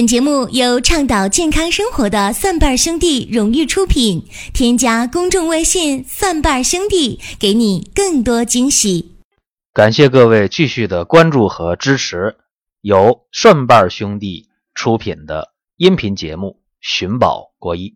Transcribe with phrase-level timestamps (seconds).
[0.00, 4.24] 本节目由倡导健康生活的蒜瓣兄弟荣誉出品。
[4.54, 9.14] 添加公众微信“蒜瓣兄弟”，给你更多惊喜。
[9.74, 12.38] 感谢各位继续的关注和支持，
[12.80, 17.90] 由蒜瓣兄弟出品的音频节目《寻宝国医》。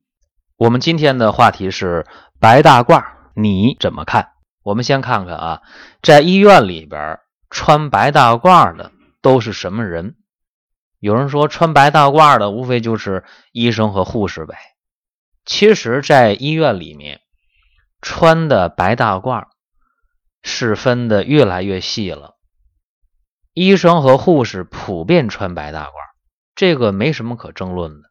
[0.59, 2.05] 我们今天的话题是
[2.39, 3.02] 白大褂，
[3.34, 4.29] 你怎么看？
[4.62, 5.62] 我们先看看啊，
[6.02, 7.18] 在医院里边
[7.48, 8.93] 穿白大褂的
[9.23, 10.16] 都是什么人？
[11.05, 14.57] 有人说穿白大褂的无非就是医生和护士呗。
[15.44, 17.21] 其实，在医院里面
[18.00, 19.49] 穿的白大褂
[20.43, 22.36] 是分的越来越细了。
[23.53, 25.93] 医生和护士普遍穿白大褂，
[26.54, 28.08] 这个没什么可争论的。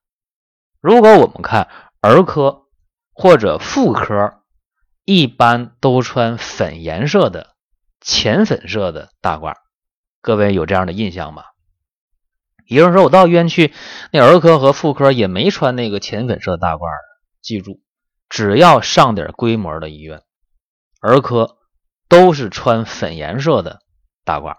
[0.80, 1.69] 如果我们看
[1.99, 2.67] 儿科
[3.11, 4.44] 或者妇科，
[5.03, 7.55] 一般都穿粉颜色的、
[8.02, 9.55] 浅粉色的大褂。
[10.21, 11.45] 各位有这样的印象吗？
[12.73, 13.73] 有人说，我到医院去，
[14.11, 16.87] 那儿科和妇科也没穿那个浅粉色大褂
[17.41, 17.81] 记住，
[18.30, 20.21] 只要上点规模的医院，
[21.02, 21.57] 儿科
[22.07, 23.81] 都是穿粉颜色的
[24.23, 24.57] 大褂，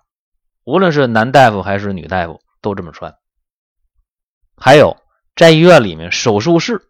[0.65, 3.17] 无论是男大夫还是女大夫都这么穿。
[4.57, 4.97] 还有，
[5.35, 6.83] 在医院里面，手术室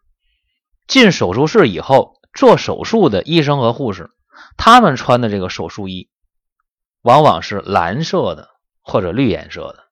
[0.87, 4.11] 进手术室以后做手术的医生和护士，
[4.57, 6.11] 他们穿的这个手术衣
[7.03, 8.49] 往往是蓝色的
[8.83, 9.85] 或者绿颜色的。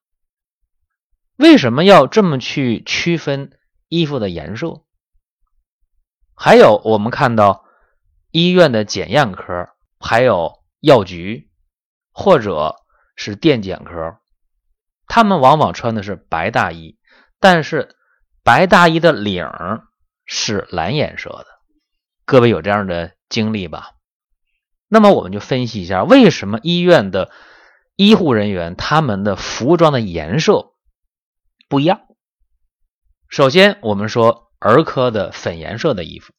[1.35, 3.57] 为什么要这么去区分
[3.89, 4.83] 衣服的颜色？
[6.35, 7.65] 还有，我们看到
[8.31, 11.49] 医院的检验科，还有药局
[12.11, 12.75] 或者
[13.15, 14.17] 是电检科，
[15.07, 16.97] 他们往往穿的是白大衣，
[17.39, 17.95] 但是
[18.43, 19.47] 白大衣的领
[20.25, 21.45] 是蓝颜色的。
[22.25, 23.93] 各位有这样的经历吧？
[24.87, 27.31] 那么我们就分析一下，为什么医院的
[27.95, 30.72] 医护人员他们的服装的颜色？
[31.73, 32.01] 不一样。
[33.27, 36.31] 首先，我们说儿科的粉颜色的衣服，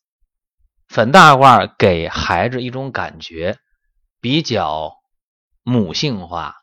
[0.86, 3.58] 粉大褂给孩子一种感觉
[4.20, 4.92] 比较
[5.64, 6.54] 母性化，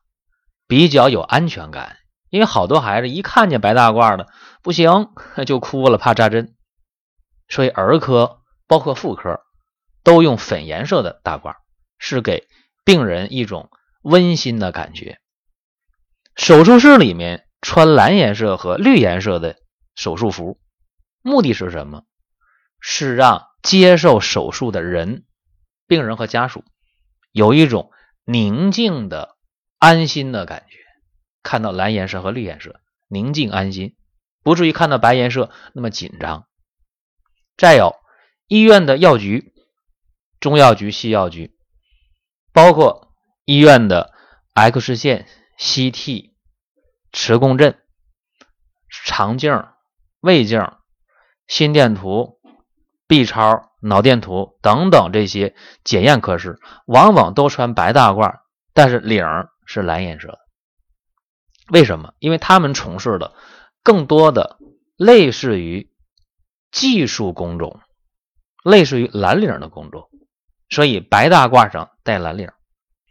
[0.69, 1.97] 比较有安全感。
[2.29, 4.28] 因为好多孩子一看见白大褂的
[4.63, 5.09] 不行
[5.45, 6.56] 就哭了，怕扎针。
[7.50, 9.41] 所以儿科包括妇科
[10.01, 11.56] 都用粉颜色的大褂，
[12.00, 12.47] 是给
[12.85, 13.69] 病人一种
[14.01, 15.19] 温馨的感觉。
[16.38, 17.45] 手术室里面。
[17.61, 19.57] 穿蓝颜色和绿颜色的
[19.94, 20.59] 手术服，
[21.22, 22.03] 目的是什么？
[22.79, 25.25] 是让接受手术的人、
[25.85, 26.63] 病人和家属
[27.31, 27.91] 有一种
[28.25, 29.38] 宁静的、
[29.77, 30.77] 安心的感觉。
[31.44, 33.95] 看到蓝颜色和绿颜色，宁静安心，
[34.41, 36.47] 不至于看到白颜色那么紧张。
[37.57, 37.95] 再有，
[38.47, 39.53] 医院的药局、
[40.39, 41.55] 中药局、西药局，
[42.51, 43.13] 包括
[43.45, 44.11] 医院的
[44.55, 45.27] X 线、
[45.59, 46.31] CT。
[47.11, 47.77] 磁共振、
[49.05, 49.66] 肠镜、
[50.19, 50.72] 胃镜、
[51.47, 52.39] 心电图、
[53.07, 58.39] B 超、脑电图等等这些检验科室，往往都穿白大褂，
[58.73, 59.25] 但是领
[59.66, 60.39] 是蓝颜色的。
[61.69, 62.13] 为什么？
[62.19, 63.33] 因为他们从事的
[63.83, 64.57] 更多的
[64.95, 65.91] 类似于
[66.71, 67.79] 技术工种，
[68.63, 70.09] 类似于蓝领的工作，
[70.69, 72.50] 所以白大褂上带蓝领。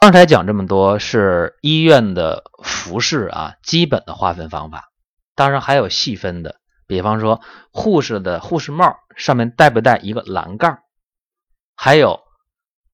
[0.00, 4.88] 刚才讲这么多是医院的服饰啊，基本的划分方法，
[5.34, 6.56] 当然还有细分的，
[6.86, 10.78] 比方说护士的护士帽上面带不带一个蓝杠，
[11.76, 12.22] 还有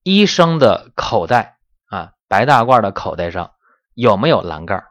[0.02, 1.58] 医生的口袋
[1.90, 3.52] 啊，白大褂的口袋上
[3.94, 4.82] 有没有蓝杠？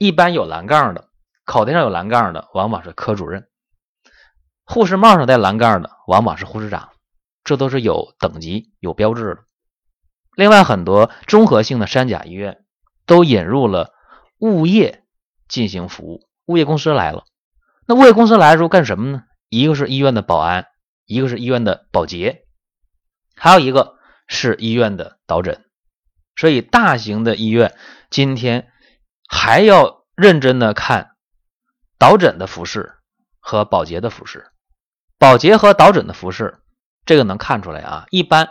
[0.00, 1.08] 一般有蓝杠的，
[1.44, 3.42] 口袋上有蓝杠的，往往是科主任；
[4.64, 6.88] 护士帽上带蓝杠的，往往是护士长，
[7.44, 9.44] 这都是有等级、有标志的。
[10.38, 12.64] 另外，很多综合性的三甲医院
[13.06, 13.92] 都引入了
[14.38, 15.02] 物业
[15.48, 17.24] 进行服务，物业公司来了。
[17.88, 19.24] 那物业公司来的时候干什么呢？
[19.48, 20.66] 一个是医院的保安，
[21.06, 22.44] 一个是医院的保洁，
[23.34, 23.96] 还有一个
[24.28, 25.64] 是医院的导诊。
[26.36, 27.74] 所以，大型的医院
[28.08, 28.70] 今天
[29.28, 31.16] 还要认真的看
[31.98, 32.94] 导诊的服饰
[33.40, 34.46] 和保洁的服饰。
[35.18, 36.60] 保洁和导诊的服饰，
[37.04, 38.50] 这个能看出来啊，一般。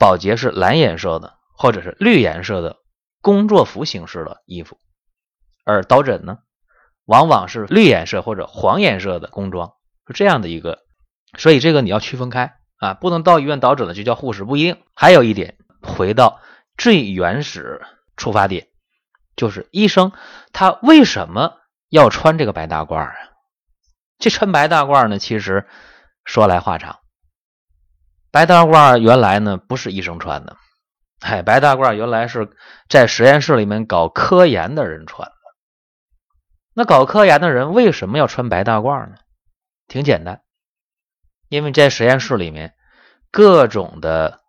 [0.00, 2.78] 保洁是蓝颜色的，或者是绿颜色的
[3.20, 4.78] 工作服形式的衣服，
[5.66, 6.38] 而导诊呢，
[7.04, 9.74] 往往是绿颜色或者黄颜色的工装，
[10.06, 10.78] 是这样的一个。
[11.36, 14.82] 所以这个你要区分开啊，不能到医院导诊了就叫护士，不一定。
[14.94, 16.40] 还有一点，回到
[16.78, 17.82] 最原始
[18.16, 18.68] 出发点，
[19.36, 20.12] 就是医生
[20.54, 21.58] 他为什么
[21.90, 23.12] 要穿这个白大褂啊？
[24.18, 25.68] 这穿白大褂呢，其实
[26.24, 27.00] 说来话长。
[28.30, 30.56] 白大褂原来呢不是医生穿的，
[31.20, 32.50] 哎，白大褂原来是
[32.88, 35.34] 在实验室里面搞科研的人穿的。
[36.72, 39.16] 那搞科研的人为什么要穿白大褂呢？
[39.88, 40.42] 挺简单，
[41.48, 42.74] 因为在实验室里面，
[43.32, 44.40] 各种的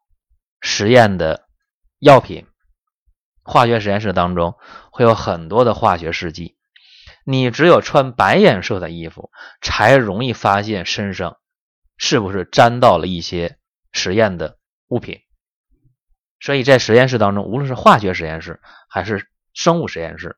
[0.62, 1.48] 实验的
[1.98, 2.46] 药品，
[3.44, 4.56] 化学实验室当中
[4.92, 6.56] 会有很多的化学试剂，
[7.26, 11.38] 你只有穿白颜色的衣服，才容易发现身上
[11.98, 13.58] 是不是沾到了一些
[13.92, 14.58] 实验的
[14.88, 15.20] 物品。
[16.40, 20.38] 所以在实验室当中，无论是化学实验室还是生物实验室，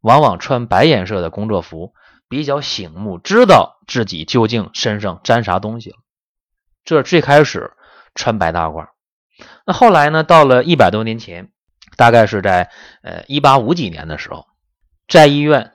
[0.00, 1.94] 往往穿白颜色的工作服
[2.28, 5.96] 比较醒目，知道自己究竟身上沾啥东西了。
[6.84, 7.72] 这是最开始
[8.14, 8.88] 穿白大褂。
[9.66, 10.22] 那后来呢？
[10.22, 11.50] 到了一百多年前，
[11.96, 12.70] 大概是在
[13.02, 14.46] 呃一八五几年的时候，
[15.08, 15.72] 在医院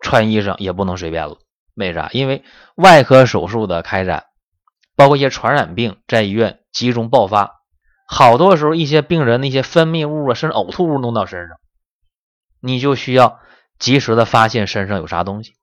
[0.00, 1.38] 穿衣裳也不能随便了。
[1.74, 2.08] 为啥？
[2.12, 2.42] 因为
[2.76, 4.24] 外科手术的开展，
[4.96, 7.62] 包括一些传染病在医院集中爆发。
[8.06, 11.56] 好多时候，一些病人那些分泌物啊，甚至呕吐物弄到身上，
[12.60, 13.40] 你就需要
[13.78, 15.54] 及时的发现身上有啥东西。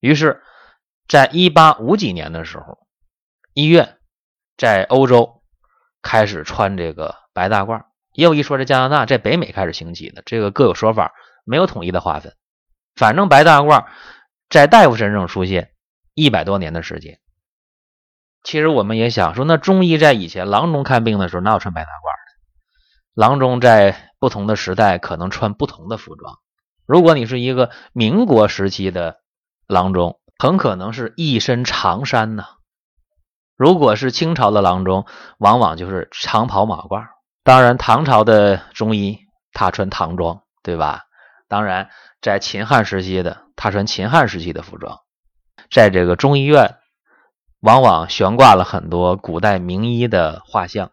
[0.00, 0.42] 于是，
[1.06, 2.78] 在一八五几年的时候，
[3.52, 3.98] 医院
[4.56, 5.42] 在欧洲
[6.00, 7.84] 开始穿这个白大褂。
[8.12, 11.12] 也有一说，这加拿大，在北美开始兴起的，这个各有说法，
[11.44, 12.34] 没有统一的划分。
[12.94, 13.86] 反正白大褂
[14.50, 15.72] 在大夫身上出现
[16.14, 17.20] 一百多年的时间。
[18.42, 22.22] 其实我们也想说，那中医在以前郎中看病的时候，哪有穿白大褂的？
[23.14, 26.38] 郎中在不同的时代可能穿不同的服装。
[26.84, 29.18] 如果你是一个民国时期的
[29.68, 32.42] 郎中，很可能是一身长衫呢；
[33.56, 35.06] 如果是清朝的郎中，
[35.38, 37.06] 往往就是长袍马褂。
[37.44, 39.20] 当然，唐朝的中医
[39.52, 41.02] 他穿唐装，对吧？
[41.48, 41.90] 当然，
[42.20, 44.98] 在秦汉时期的他穿秦汉时期的服装，
[45.70, 46.76] 在这个中医院。
[47.62, 50.90] 往往悬挂了很多古代名医的画像，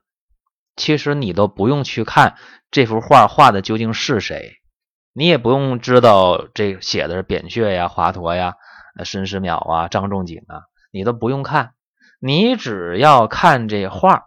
[0.75, 2.36] 其实你都不用去看
[2.69, 4.57] 这幅画画的究竟是谁，
[5.12, 8.54] 你也不用知道这写的是扁鹊呀、华佗呀、
[9.04, 10.62] 申时淼啊、张仲景啊，
[10.92, 11.71] 你都不用看，
[12.21, 14.25] 你只要看这画，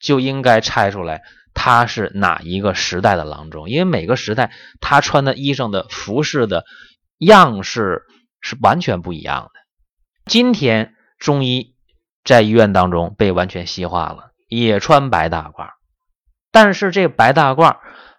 [0.00, 1.22] 就应该猜出来
[1.54, 4.50] 他是哪一个时代的郎中，因为每个时代
[4.80, 6.64] 他穿的衣裳的服饰的
[7.18, 8.02] 样式
[8.40, 9.60] 是完全不一样的。
[10.26, 10.96] 今天。
[11.20, 11.76] 中医
[12.24, 15.68] 在医院当中被完全西化了，也穿白大褂，
[16.50, 17.76] 但是这白大褂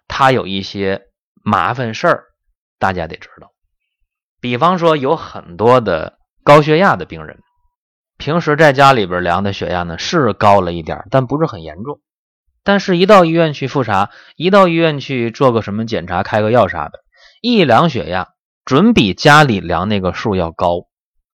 [0.08, 1.02] 它有一些
[1.44, 2.24] 麻烦事儿，
[2.78, 3.50] 大家得知道。
[4.40, 7.40] 比方说，有很多的高血压的病人，
[8.18, 12.00] 平时在家里边量的血压呢是高了一点，但不是很严重。
[12.64, 17.00] 但是，一到医院去复查，一到医院去做个什么检查，开个药啥的，
[17.40, 18.28] 一量血压
[18.64, 20.86] 准比家里量那个数要高。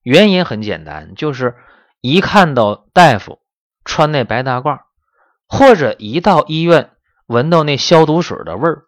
[0.09, 1.55] 原因很简单，就是
[2.01, 3.41] 一看到大夫
[3.85, 4.79] 穿那白大褂，
[5.47, 6.93] 或者一到医院
[7.27, 8.85] 闻到那消毒水的味儿，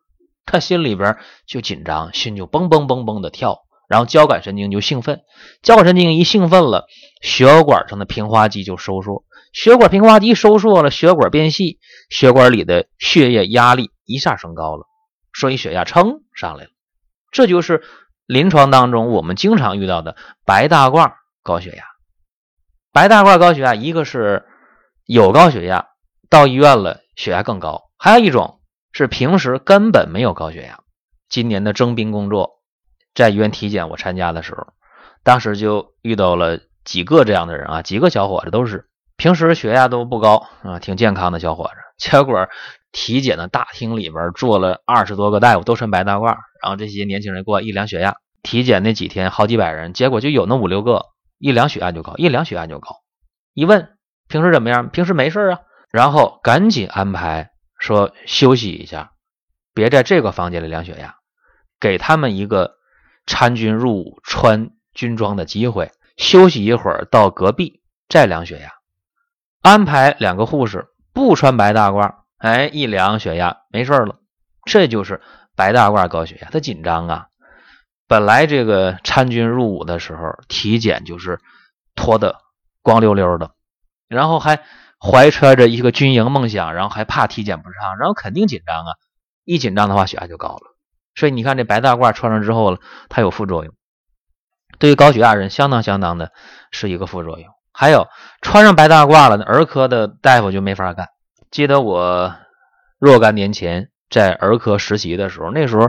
[0.46, 5.20] 他心里边就紧张，心就嘣嘣嘣嘣的跳，然后交感神经就兴奋，
[5.60, 6.86] 交感神经一兴奋了，
[7.20, 14.86] 血管上的平滑肌就收缩，血管平滑肌收缩了，血管变细，血管里的血液压力一下升高了，
[15.34, 16.70] 所以血压噌上来了，
[17.30, 17.82] 这就是。
[18.30, 20.14] 临床当中，我们经常遇到的
[20.46, 21.82] 白大褂高血压，
[22.92, 24.46] 白大褂高血压，一个是
[25.04, 25.88] 有高血压
[26.28, 28.60] 到医院了，血压更高；还有一种
[28.92, 30.78] 是平时根本没有高血压。
[31.28, 32.60] 今年的征兵工作，
[33.16, 34.68] 在医院体检我参加的时候，
[35.24, 41.74] 当时就遇到了几个这样的人啊，几个小伙子都是平时血压都不高啊，挺健康的小伙子，
[42.10, 42.48] 结果
[42.92, 46.36] 体检的大厅里边坐了二十多个大夫，都穿白大褂。
[46.62, 51.06] 然后这些年轻人过来一量血压，体检那几天好几百人，结果就有那五六个
[51.38, 52.96] 一量血压就高，一量血压就高。
[53.54, 53.96] 一问
[54.28, 54.88] 平时怎么样？
[54.90, 55.60] 平时没事啊。
[55.90, 59.10] 然后赶紧安排说休息一下，
[59.74, 61.16] 别在这个房间里量血压，
[61.80, 62.74] 给他们一个
[63.26, 68.70] 参军入伍穿军装的机会，休息一会儿到隔壁再量血压。
[69.62, 74.16] 安排两个护士不穿白大褂，哎，一量血压没事了，
[74.64, 75.22] 这就是。
[75.56, 77.26] 白大褂高血压，他紧张啊！
[78.08, 81.38] 本来这个参军入伍的时候，体检就是
[81.94, 82.36] 脱的
[82.80, 83.50] 光溜溜的，
[84.08, 84.62] 然后还
[84.98, 88.92] 怀揣着一个军营梦想，然后还怕体检不上，然后肯定紧张啊！
[89.44, 90.78] 一紧张的话，血压就高了。
[91.14, 92.78] 所以你看，这白大褂穿上之后了，
[93.10, 93.74] 它有副作用，
[94.78, 96.32] 对于高血压人相当相当的
[96.70, 97.52] 是一个副作用。
[97.70, 98.08] 还有
[98.40, 101.08] 穿上白大褂了，儿科的大夫就没法干。
[101.50, 102.34] 记得我
[102.98, 103.90] 若干年前。
[104.10, 105.88] 在儿科实习的时候，那时候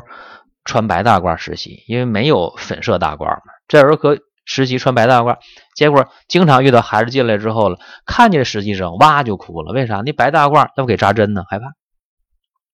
[0.64, 3.42] 穿白大褂实习，因为没有粉色大褂嘛。
[3.68, 5.40] 在儿科实习穿白大褂，
[5.76, 9.74] 结果经常遇到孩子进来之后了，看见实习生哇就哭了。
[9.74, 10.02] 为啥？
[10.02, 11.44] 那白大褂要不给扎针呢？
[11.50, 11.66] 害怕。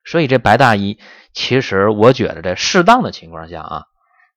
[0.03, 0.99] 所以这白大衣，
[1.31, 3.83] 其实我觉得在适当的情况下啊，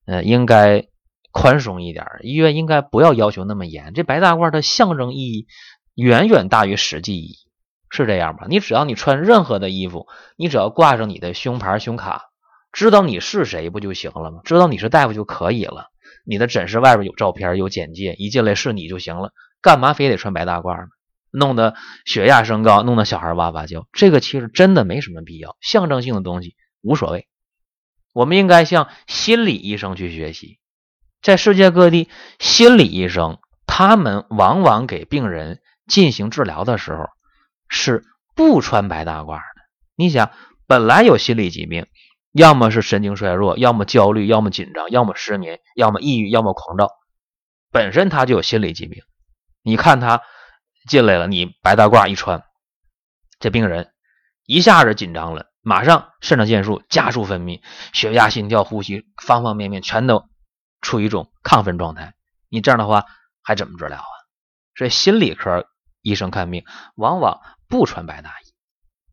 [0.07, 0.87] 呃，应该
[1.33, 3.95] 宽松一点，医院应该不要要求那么严。
[3.95, 5.49] 这白大褂的象征意义
[5.97, 7.37] 远远大于实际意义，
[7.91, 8.47] 是这样吧？
[8.49, 10.07] 你只要你穿任何的衣服，
[10.37, 12.31] 你只要挂上你的胸牌、胸卡，
[12.73, 14.41] 知道你是谁不就行了吗？
[14.45, 15.91] 知道你是大夫就可以了。
[16.25, 19.33] 你的诊室外边有照片、有简介，一进来是你就行了。
[19.61, 20.89] 干嘛非得穿白大褂呢？
[21.33, 25.57] 弄得血压升高，弄得小孩哇哇叫，这个其实真的没什么必要。
[25.61, 27.27] 象征性的东西无所谓。
[28.13, 30.59] 我们应该向心理医生去学习，
[31.23, 32.09] 在世界各地，
[32.41, 37.05] 心理医生他们往往给病人进行治疗的时候
[37.71, 39.63] 是不穿白大褂的。
[39.95, 40.31] 你想，
[40.67, 41.87] 本来有心理疾病，
[42.33, 46.91] 要么是神经衰弱，要么焦虑，要么紧张，要么失眠，要么抑郁，要么狂躁，
[47.71, 49.03] 本身他就有心理疾病。
[49.63, 50.21] 你看他
[50.89, 52.43] 进来了，你白大褂一穿，
[53.39, 53.93] 这病人
[54.47, 55.47] 一下子紧张了。
[55.63, 57.61] 马上肾上腺素加速分泌，
[57.93, 60.25] 血压、心跳、呼吸方方面面全都
[60.81, 62.15] 处于一种亢奋状态。
[62.49, 63.05] 你这样的话
[63.43, 64.15] 还怎么治疗啊？
[64.75, 65.67] 所以心理科
[66.01, 66.65] 医生看病
[66.97, 68.53] 往往不穿白大衣。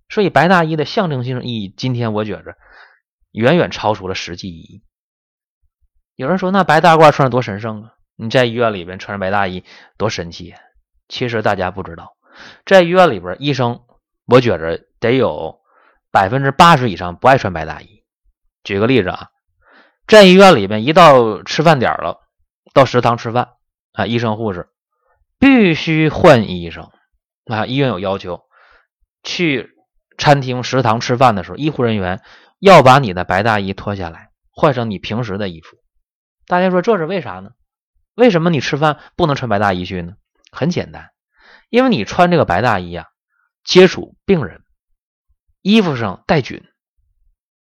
[0.09, 2.57] 所以白大衣的象征性意义，今天我觉着
[3.31, 4.83] 远远超出了实际意义。
[6.15, 7.93] 有人说，那白大褂穿着多神圣啊！
[8.15, 9.63] 你在医院里边穿着白大衣
[9.97, 10.59] 多神气啊！
[11.07, 12.17] 其实大家不知道，
[12.65, 13.85] 在医院里边，医生
[14.25, 15.61] 我觉着得有。
[16.09, 18.03] 百分之八十以上不爱穿白大衣。
[18.63, 19.29] 举个例子啊，
[20.07, 22.21] 在医院里边，一到吃饭点了，
[22.73, 23.49] 到食堂吃饭
[23.91, 24.69] 啊，医生护士
[25.37, 26.89] 必须换衣裳
[27.45, 27.67] 啊。
[27.67, 28.47] 医院有要求，
[29.24, 29.75] 去
[30.17, 32.21] 餐厅食堂吃饭的时候，医护人员
[32.59, 35.77] 要把你的白大衣脱下来，换上你平时的衣服。
[36.45, 37.51] 大家说这是为啥呢？
[38.15, 40.13] 为什么你吃饭不能穿白大衣去呢？
[40.51, 41.12] 很简单，
[41.69, 43.07] 因为你穿这个白大衣啊，
[43.63, 44.63] 接触病人。
[45.62, 46.63] 衣服上带菌，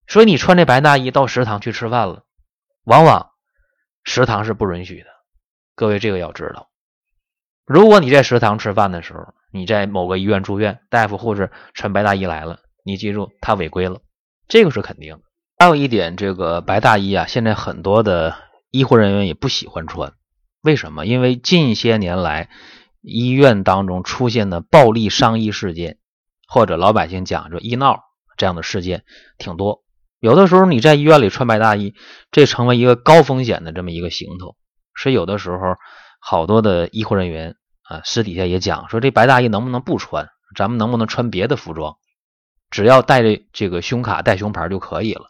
[0.08, 2.26] 所以你穿这白大衣到食堂去吃饭了，
[2.84, 3.32] 往往
[4.04, 5.08] 食堂是不允许的。
[5.76, 6.70] 各位这个要知道，
[7.66, 14.02] 如果你在食堂吃饭的时候，你在某个医院住院，大夫护士穿白大衣来了，你记住他违规了，
[14.48, 15.22] 这个是肯定的。
[15.60, 18.36] 还有一点，这个白大衣啊，现在很多的
[18.72, 20.14] 医护人员也不喜欢穿，
[20.62, 21.06] 为什么？
[21.06, 22.50] 因为近些年来
[23.02, 26.00] 医院当中出现的暴力伤医事件。
[26.46, 28.02] 或者老百姓讲着医闹
[28.38, 29.06] 这样的事件
[29.40, 29.84] 挺多，
[30.20, 31.96] 有的时候你在医院里穿白大衣，
[32.32, 34.56] 这成为一个高风险的这么一个行头。
[34.96, 35.58] 所以有的时候
[36.20, 40.30] 好多的医护人员啊私底下也讲说，这白大衣能不能不穿？
[40.56, 41.98] 咱们能不能穿别的服装？
[42.70, 45.28] 只要带着这个胸卡、带胸牌就可以了。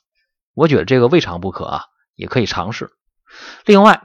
[0.53, 1.83] 我觉得这个未尝不可啊，
[2.15, 2.91] 也可以尝试。
[3.65, 4.03] 另外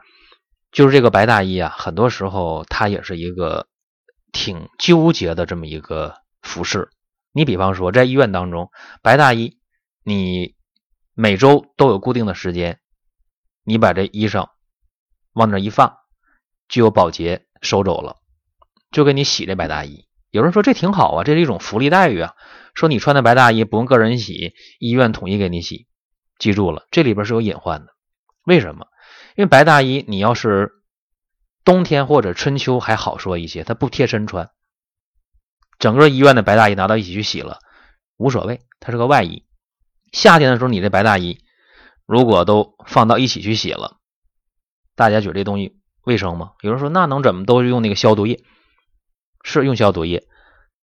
[0.72, 3.68] 就是这个白大衣啊，很多时候它也是一个
[4.32, 6.90] 挺纠结的这么一个服饰。
[7.32, 8.70] 你比方说，在医院当中，
[9.02, 9.58] 白大衣，
[10.02, 10.56] 你
[11.14, 12.80] 每周都有固定的时间，
[13.62, 14.48] 你把这衣裳
[15.32, 15.98] 往那一放，
[16.68, 18.16] 就有保洁收走了，
[18.90, 20.06] 就给你洗这白大衣。
[20.30, 22.34] 有人说这挺好啊，这是一种福利待遇啊。
[22.74, 25.86] 说你穿的白大衣不用个人洗，医院统一给你洗。
[26.38, 27.92] 记住了，这里边是有隐患的。
[28.44, 28.86] 为什么？
[29.36, 30.72] 因为白大衣你要是
[31.64, 34.50] 冬天或者春秋还好说一些，它不贴身穿。
[35.78, 37.58] 整个医院的白大衣拿到一起去洗了，
[38.16, 39.44] 无所谓，它是个外衣。
[40.12, 41.38] 夏天的时候，你这白大衣
[42.06, 43.98] 如果都放到一起去洗了，
[44.94, 46.52] 大家觉得这东西卫生吗？
[46.62, 48.42] 有人说那能怎么都用那个消毒液，
[49.48, 50.28] 是用消毒液。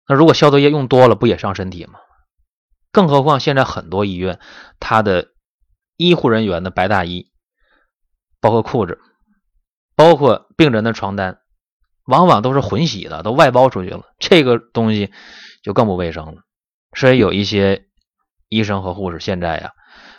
[0.08, 2.00] 那如果消毒液用多了，不也伤身体吗？
[2.92, 4.40] 更何况现在很多医院，
[4.80, 5.30] 它的
[5.96, 7.32] 医护人员的白大衣，
[8.42, 9.00] 包括裤子，
[9.96, 11.40] 包括病人的床单。
[12.06, 15.12] 往往都是混洗的，都外包出去了，这个东西
[15.64, 16.44] 就更不卫生了。
[16.96, 17.88] 所以有一些
[18.48, 19.72] 医生和护士现在呀，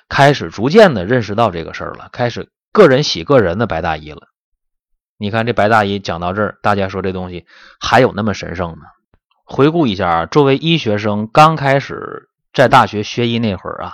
[0.08, 4.26] 开始逐渐的认识到这个事儿了，开始个人洗个人的白大衣了。
[5.18, 7.46] 你看这白大衣讲到这儿，大家说这东西
[7.80, 8.84] 还有那么神圣吗？
[9.44, 13.92] 回顾一下啊，作为医学生刚开始在大学学医那会儿啊，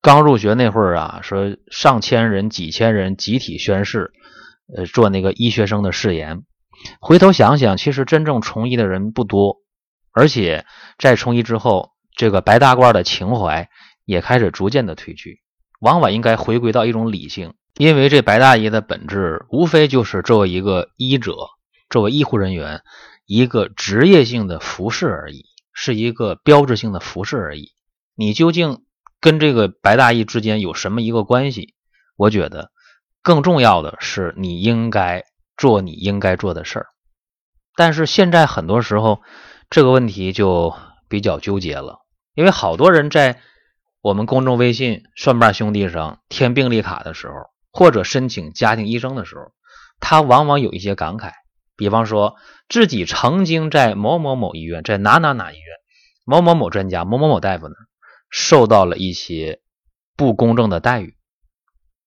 [0.00, 4.12] 刚入学那会儿啊，说上千人、几千人集体宣誓，
[4.76, 6.42] 呃，做那个医学生的誓言。
[7.00, 9.56] 回头想想，其实真正从医的人不多，
[10.12, 10.66] 而且
[10.98, 13.68] 在从医之后，这个白大褂的情怀
[14.04, 15.40] 也开始逐渐的褪去。
[15.80, 21.34] 往往应该回归到一种理性，因为这白大衣的本质无非就是作为一个医者，
[21.90, 22.82] 作为医护人员
[23.26, 27.72] 一个职业性的服饰而已，是一个标志性的服饰而已。
[28.14, 28.82] 你究竟
[29.20, 31.74] 跟这个白大衣之间有什么一个关系？
[32.16, 32.70] 我觉得
[33.22, 35.24] 更重要的是，你应该。
[35.54, 36.86] 做你应该做的事儿，
[37.76, 39.22] 但是现在很多时候
[39.70, 40.74] 这个问题就
[41.08, 41.98] 比较纠结了，
[42.34, 43.38] 因为好多人在
[44.00, 47.34] 我们公众微信“蒜瓣兄弟”上填病历卡的时候，
[47.72, 49.52] 或者申请家庭医生的时候，
[49.98, 51.32] 他往往有一些感慨，
[51.76, 52.36] 比方说
[52.68, 55.64] 自己曾经在某某某医院，在哪哪哪医院，
[56.24, 57.86] 某某某专家、某某某大夫那儿
[58.30, 59.60] 受到了一些
[60.16, 61.16] 不公正的待遇。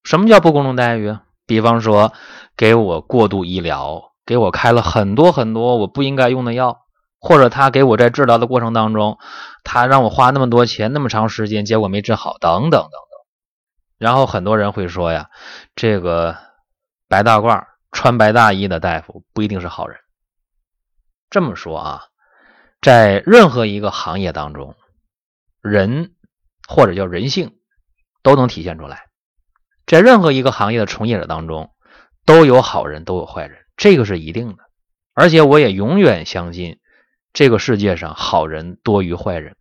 [0.04, 1.18] 什么叫不公正待遇？
[1.48, 2.14] 比方说
[2.58, 6.80] 给我过度医疗，给我开了很多很多我不应该用的药，
[7.20, 9.18] 或者他给我在治疗的过程当中，
[9.64, 13.15] 他让我花那么多钱那么长时间，结果没治好，等等等等。
[14.06, 15.32] 然后很多人会说呀，
[15.76, 16.38] 这个
[17.08, 20.00] 白大褂穿白大衣的大夫不一定是好人。
[21.32, 22.04] 这么说啊，
[22.84, 24.76] 在任何一个行业当中，
[25.60, 26.14] 人
[26.68, 27.56] 或者叫人性
[28.22, 29.08] 都能体现出来。
[29.88, 31.72] 在任何一个行业的从业者当中，
[32.28, 34.66] 都有好人，都有坏人，这个是一定的。
[35.16, 36.80] 而且我也永远相信，
[37.34, 39.58] 这个世界上好人多于坏人。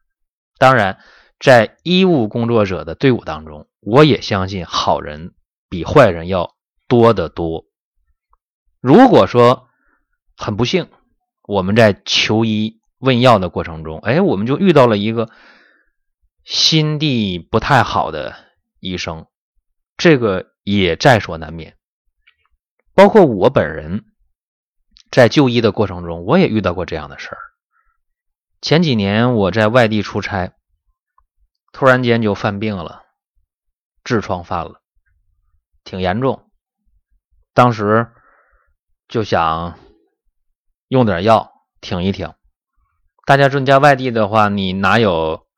[0.58, 0.98] 当然，
[1.44, 5.34] 在医务工作者的队伍当中，我也相信好人
[5.68, 6.54] 比坏人要
[6.88, 7.66] 多得多。
[8.80, 9.68] 如果说
[10.38, 10.88] 很不幸，
[11.42, 15.28] 我们在求医问药的过程中，哎，我们就遇到了一个
[16.44, 18.34] 心地不太好的
[18.80, 19.26] 医生。
[19.98, 21.76] 这个也在所难免，
[22.94, 24.06] 包括我本人
[25.10, 27.38] 在就医的过程中，我也遇到过这样的事儿。
[28.62, 30.54] 前几年我在外地出差，
[31.75, 33.02] 突然间就犯病了，
[34.04, 34.81] 痔疮犯了，
[35.83, 36.49] 挺严重。
[37.52, 38.12] 当时
[39.09, 39.76] 就想
[40.87, 42.33] 用点药挺一挺。
[43.26, 45.49] 大家说你在外地的话，你哪有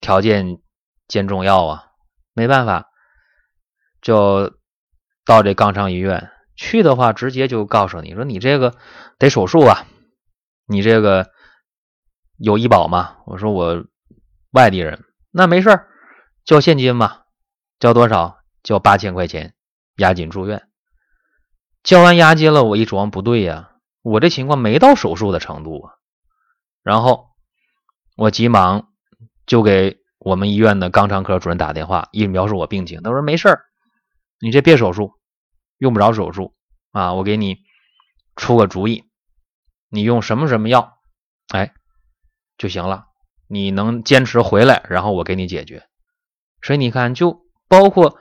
[0.00, 0.60] 条件
[1.08, 1.86] 煎中药啊？
[2.34, 2.88] 没办法。
[4.00, 4.56] 就
[5.24, 8.76] 到这肛肠医院去的话，直接就告诉你说你这个
[9.18, 9.86] 得手术啊，
[10.66, 11.32] 你这个
[12.36, 13.16] 有医保吗？
[13.26, 13.84] 我说我
[14.52, 15.02] 外地人，
[15.36, 15.88] 那没事儿
[16.44, 17.22] 交现金嘛，
[17.80, 18.38] 交多少？
[18.62, 19.56] 交八千块钱
[19.96, 20.68] 押金住院。
[21.82, 23.72] 交完押金了，我一琢磨不对呀，
[24.02, 25.94] 我这情况没到手术的程度啊。
[26.84, 27.30] 然后
[28.16, 28.92] 我急忙
[29.44, 33.64] 就给我们医院的肛肠科主任打电话，一描述我病情，他说没事儿。
[34.38, 35.14] 你这别手术，
[35.78, 36.54] 用不着手术
[36.92, 37.12] 啊！
[37.14, 37.58] 我给你
[38.36, 39.04] 出个主意，
[39.88, 40.96] 你用什么什么药，
[41.48, 41.74] 哎
[42.56, 43.08] 就行了。
[43.54, 45.84] 你能坚持回来，然后我给你解决。
[46.60, 48.18] 所以你看，就包括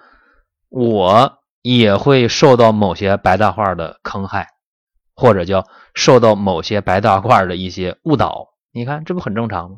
[0.70, 4.48] 我也会受到某些白大褂的坑害，
[5.16, 8.54] 或者叫受到某些白大褂的一些误导。
[8.72, 9.78] 你看，这不很正常吗？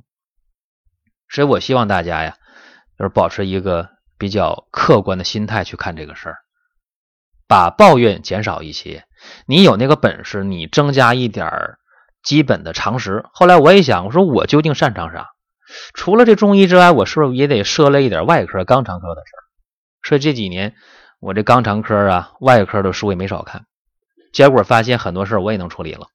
[1.30, 2.38] 所以我希望大家呀，
[3.00, 3.96] 就是保持一个。
[4.18, 6.38] 比较客观的心态去看这个事儿，
[7.50, 9.04] 把抱怨减少一些。
[9.46, 11.52] 你有那个本事，你增加一点
[12.24, 13.26] 基本的常识。
[13.34, 15.28] 后来我也想，我说我究竟擅长啥？
[15.94, 19.42] 除了这中医之外，我是不是也得涉猎一点外科、肛肠科的事儿？
[20.08, 20.76] 所以这几年
[21.20, 23.66] 我这肛肠科啊、外科的书也没少看，
[24.32, 26.08] 结果发现很多事儿我也能处理了。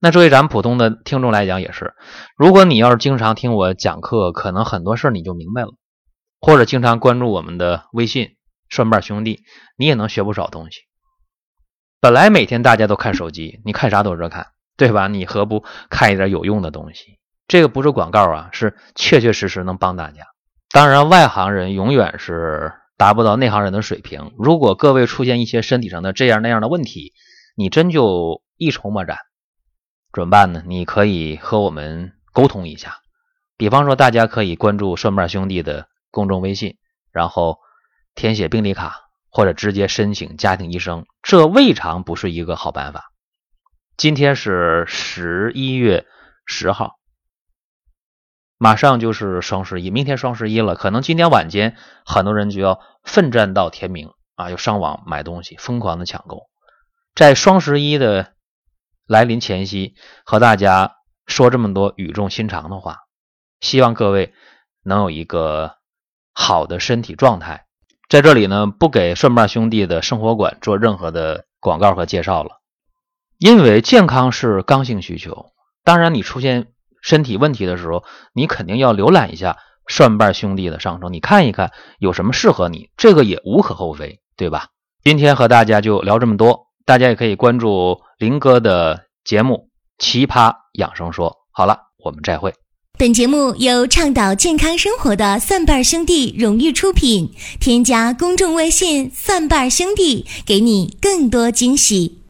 [0.00, 1.94] 那作为咱们普通的听众来讲也是，
[2.36, 5.74] 如果你要是经常听我讲课，可能很多事儿你就明白了。
[6.40, 8.36] 或者经常关注我们的微信
[8.68, 9.44] “顺瓣兄弟”，
[9.78, 10.80] 你也能学不少东西。
[12.00, 15.06] 本来每天大家都看手机，你看啥都是看，对吧？
[15.06, 17.20] 你何不看一点有用的东西？
[17.52, 20.22] 这个不是广告啊，是确确实实能帮大家。
[20.70, 24.32] 当然，外行人永远是达不到内行人的水平。
[24.38, 27.12] 如果各位出现一些身体上的这样那样的问题，
[27.54, 29.18] 你真就一筹莫展，
[30.14, 30.62] 怎么办呢？
[30.66, 33.00] 你可以和我们沟通一下，
[33.58, 35.88] 比方说，大家可以关注“顺瓣兄弟”的。
[36.10, 36.78] 公众微信，
[37.12, 37.58] 然后
[38.14, 38.96] 填写病历卡，
[39.28, 43.12] 或者直接申请家庭医生，这未尝不是一个好办法。
[43.98, 46.06] 今天是十一月
[46.46, 46.92] 十号，
[48.62, 56.44] 马上就是双十一，明天双十一了，可能今天晚间很多人就要奋战到天明啊，要上网买东西，疯狂的抢购。
[57.14, 58.34] 在双十一的
[59.06, 59.94] 来临前夕，
[60.24, 60.92] 和大家
[61.26, 62.98] 说这么多语重心长的话，
[63.60, 64.32] 希望各位
[64.84, 65.76] 能有一个。
[66.34, 67.66] 好的身体状态，
[68.08, 72.62] 在这里呢，不给顺瓣兄弟的生活馆做任何的广告和介绍了，
[73.36, 75.52] 因为健康是刚性需求。
[75.84, 76.68] 当然，你出现
[77.02, 84.68] 身体问题的时候，你肯定要浏览一下蒜瓣兄弟的商城，你看一看有什么适合你，这个也无可厚非，对吧？
[85.04, 89.68] 今天和大家就聊这么多，大家也可以关注林哥的节目
[90.02, 91.30] 《奇葩养生说》。
[91.50, 92.54] 好了，我们再会。
[92.98, 97.32] 本节目由倡导健康生活的蒜瓣兄弟荣誉出品。
[97.58, 102.21] 添加公众微信“蒜瓣兄弟”，给你更多惊喜。